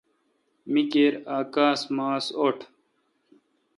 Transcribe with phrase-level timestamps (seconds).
[0.71, 2.57] می کیر اؘ کاس ماس اوٹ۔